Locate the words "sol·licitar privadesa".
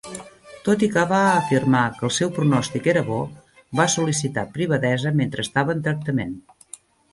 3.99-5.15